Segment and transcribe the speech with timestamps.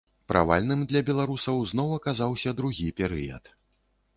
[0.31, 3.43] Правальным для беларусаў зноў аказаўся другі перыяд.